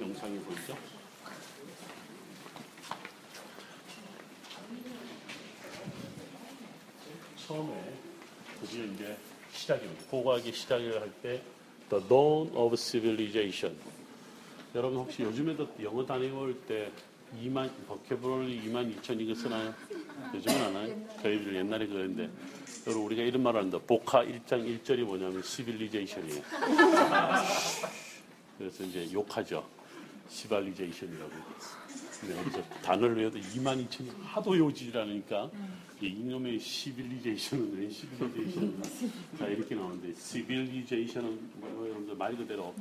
[0.00, 0.76] 영상이 보이죠?
[7.46, 7.72] 처음에
[8.60, 9.16] 드디어 이제
[9.52, 10.04] 시작입니다.
[10.10, 11.40] 고고하기 시작을 할 때
[11.88, 13.76] The Dawn of Civilization
[14.74, 16.90] 여러분 혹시 요즘에도 영어 다니올 때
[17.40, 19.72] 2만 버켓브롤리 2만 2천 이거 쓰나요?
[20.34, 20.96] 요즘은 안 하요?
[21.22, 22.30] 저희들 옛날에 그랬는데
[22.86, 23.78] 여러분 우리가 이런 말을 한다.
[23.86, 26.42] 복화 1장 1절이 뭐냐면 시빌리제이션이에요.
[28.58, 29.66] 그래서 이제 욕하죠.
[30.28, 31.30] 시발리제이션이라고.
[32.20, 35.50] 근데 어디서 단어를 외워도 2만 2천이 하도 요지라니까.
[35.98, 38.82] 이 이놈의 civilization은 왜 civilization
[39.38, 42.74] 자 이렇게 나오는데 civilization은 뭐 여러분들 말 그대로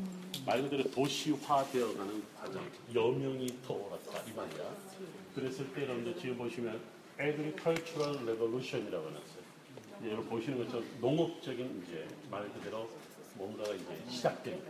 [0.45, 2.62] 말 그대로 도시화되어가는 과정.
[2.93, 4.76] 여명이 떠올랐다 이 말이야.
[5.34, 6.81] 그랬을 때 여러분들 지금 보시면
[7.20, 9.45] agricultural revolution이라고 해놨어요.
[10.07, 12.89] 여러분 보시는 것처럼 농업적인 이제 말 그대로
[13.35, 14.62] 뭔가가 이제 시작된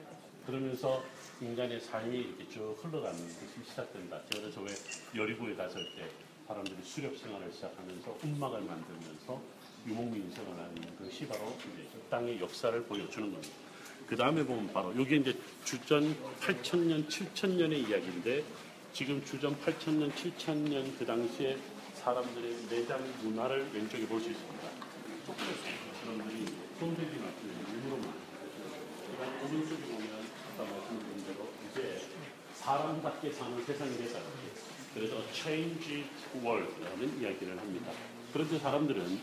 [0.46, 1.04] 그러면서
[1.42, 4.22] 인간의 삶이 이렇게 쭉 흘러가는 것이 시작된다.
[4.30, 4.74] 그래서 왜
[5.16, 6.08] 여리고에 갔을 때
[6.48, 9.42] 사람들이 수렵 생활을 시작하면서 음악을 만들면서
[9.88, 13.54] 유목민생을 하는 것이 바로 이제 그 땅의 역사를 보여주는 겁니다.
[14.08, 18.44] 그 다음에 보면 바로 이게 이제 주전 8천년, 7천년의 이야기인데
[18.94, 21.58] 지금 주전 8천년, 7천년 그 당시에
[21.96, 24.70] 사람들의 내장 문화를 왼쪽에 볼 수 있습니다.
[26.04, 26.46] 사람들이
[26.80, 28.14] 손대지 않고 눈으로만.
[29.12, 32.02] 그다음 오른쪽에 보면 아까 말씀드린 대로 이제
[32.66, 34.20] 사람답게 사는 세상이 됐다.
[34.96, 37.92] 그래서 change world라는 이야기를 합니다.
[38.34, 39.20] 그런데 사람들은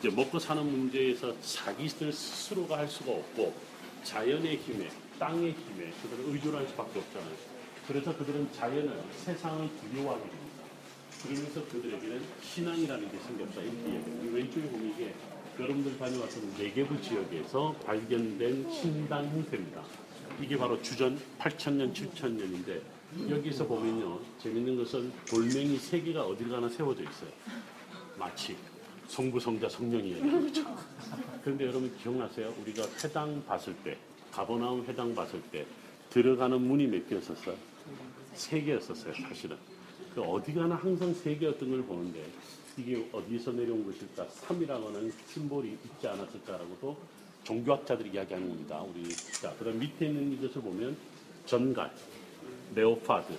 [0.00, 3.54] 이제 먹고 사는 문제에서 자기들 스스로가 할 수가 없고
[4.02, 7.36] 자연의 힘에 땅의 힘에 그들은 의존할 수밖에 없잖아요.
[7.86, 10.64] 그래서 그들은 자연을 세상을 두려워하게 됩니다.
[11.22, 14.32] 그러면서 그들에게는 신앙이라는 게 생겼다 이렇게 이야기해요.
[14.32, 15.14] 왼쪽에 보면 이게
[15.60, 19.84] 여러분들 다녀왔던 네개부 지역에서 발견된 신당 형태입니다.
[20.40, 22.80] 이게 바로 주전 8천년, 7천년인데
[23.28, 27.30] 여기서 보면요 재밌는 것은 돌멩이 세 개가 어딜 가나 세워져 있어요.
[28.18, 28.56] 마치
[29.08, 30.22] 성부, 성자, 성령이에요.
[30.22, 30.76] 그렇죠?
[31.42, 32.54] 그런데 여러분 기억나세요?
[32.62, 33.98] 우리가 회당 봤을 때,
[34.30, 35.66] 가버나움 회당 봤을 때
[36.10, 37.56] 들어가는 문이 몇 개였었어요?
[38.34, 39.56] 세 개였었어요, 사실은.
[40.14, 42.24] 그 어디 가나 항상 세 개였던 걸 보는데
[42.76, 44.26] 이게 어디서 내려온 것일까?
[44.28, 46.96] 신이라고는 심볼이 있지 않았을까라고도
[47.44, 48.80] 종교학자들이 이야기하는 겁니다.
[48.82, 50.96] 우리 자, 그다음 밑에 있는 이것을 보면
[51.46, 51.90] 전갈,
[52.74, 53.32] leopard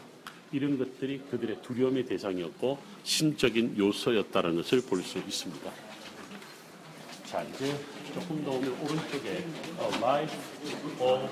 [0.51, 5.71] 이런 것들이 그들의 두려움의 대상이었고 신적인 요소였다는 것을 볼 수 있습니다.
[7.25, 7.79] 자 이제
[8.13, 10.37] 조금 더 오면 오른쪽에 A Life
[10.99, 11.29] of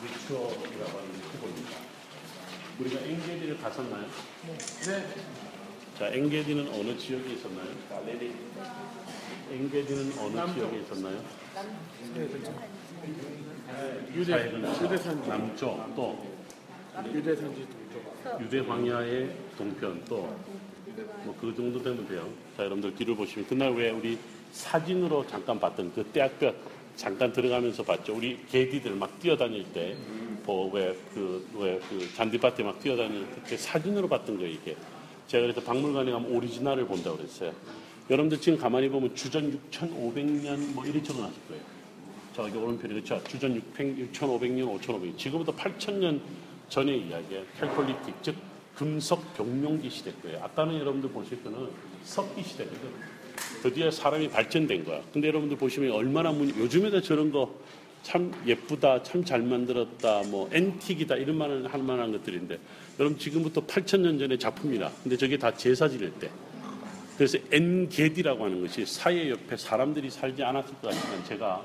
[0.00, 1.76] Ritual이라고 하는 표입니다
[2.78, 4.06] 우리가 엥게디를 갔었나요?
[4.46, 5.06] 네.
[5.98, 7.68] 자, 엥게디는 어느 지역에 있었나요?
[7.90, 8.32] 갈레리.
[9.50, 11.20] 엥게디는 어느 지역에 있었나요?
[14.14, 16.26] 유대 사해 근처, 유대산지 남쪽 또
[17.14, 20.28] 유대산지 동쪽 유대 광야의 동편 또
[21.24, 22.28] 뭐 그 정도 되면 돼요.
[22.56, 24.18] 자 여러분들 뒤를 보시면 그날 왜 우리
[24.52, 26.54] 사진으로 잠깐 봤던 그 떼학볕
[26.96, 28.14] 잠깐 들어가면서 봤죠.
[28.16, 29.96] 우리 개디들 막 뛰어다닐 때
[30.44, 34.76] 뭐왜그왜그 잔디밭에 막 뛰어다닐 때 사진으로 봤던 거예요 이게.
[35.28, 37.52] 제가 그래서 박물관에 가면 오리지널을 본다고 그랬어요.
[38.10, 41.62] 여러분들 지금 가만히 보면 주전 6,500년 뭐 이리 적어놨을 거예요.
[42.34, 43.22] 저기 오른편에 그렇죠.
[43.24, 45.16] 주전 600, 6,500년, 5,500년.
[45.16, 46.20] 지금부터 8,000년
[46.68, 47.44] 전의 이야기예요.
[47.60, 48.34] 캘콜리틱, 즉
[48.74, 50.42] 금속 병용기 시대 거예요.
[50.42, 51.68] 아까는 여러분들 보실 거는
[52.04, 52.80] 석기 시대거든.
[53.62, 55.00] 드디어 사람이 발전된 거야.
[55.12, 57.50] 근데 여러분들 보시면 얼마나 문 요즘에도 저런 거
[58.02, 62.58] 참 예쁘다, 참 잘 만들었다, 뭐 antique이다 이런 말을 할 만한 것들인데
[62.98, 64.90] 여러분 지금부터 8,000년 전의 작품이다.
[65.02, 66.30] 근데 저게 다 제사 지낼 때.
[67.20, 71.62] 그래서 엔게디라고 하는 것이 사해 옆에 사람들이 살지 않았을 것 같지만 제가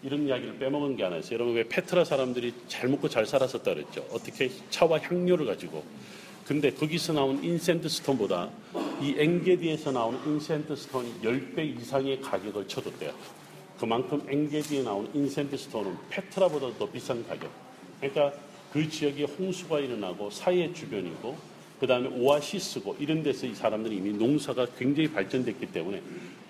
[0.00, 1.34] 이런 이야기를 빼먹은 게 하나 있어요.
[1.34, 4.06] 여러분 왜 페트라 사람들이 잘 먹고 잘 살았었다 그랬죠.
[4.12, 5.84] 어떻게 차와 향료를 가지고.
[6.46, 8.48] 근데 거기서 나온 incense stone보다
[9.00, 13.12] 이 엥게디에서 나온 incense stone이 10배 이상의 가격을 쳐줬대요.
[13.80, 17.50] 그만큼 엥게디에 나온 인센트 스톤은 페트라보다 더 비싼 가격.
[17.98, 18.32] 그러니까
[18.72, 21.51] 그 지역에 홍수가 일어나고 사해 주변이고
[21.82, 26.00] 그 다음에 오아시스고 이런 데서 이 사람들이 이미 농사가 굉장히 발전됐기 때문에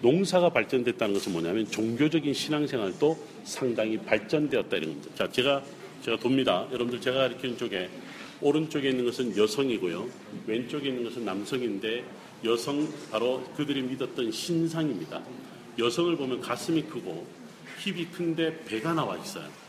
[0.02, 5.10] 농사가 발전됐다는 것은 뭐냐면 종교적인 신앙생활도 상당히 발전되었다 이런 겁니다.
[5.14, 5.62] 자, 제가
[6.02, 6.68] 제가 돕니다.
[6.70, 7.88] 여러분들 제가 가리키는 쪽에
[8.42, 10.06] 오른쪽에 있는 것은 여성이고요.
[10.46, 12.04] 왼쪽에 있는 것은 남성인데
[12.44, 15.22] 여성 바로 그들이 믿었던 신상입니다.
[15.78, 17.26] 여성을 보면 가슴이 크고
[17.78, 19.61] 힙이 큰데 배가 나와 있어요.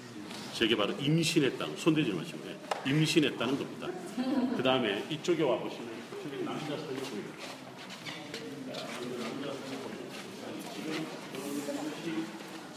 [0.54, 2.40] 저게 바로 임신했다는 손대지 마시고
[2.86, 3.88] 임신했다는 겁니다.
[4.56, 5.90] 그 다음에 이쪽에 와 보시면
[6.20, 7.64] 이쪽에 남자 살려 보입니다.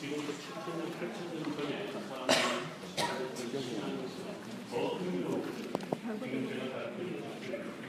[0.01, 1.86] 지금부터 7천년, 8천년 전에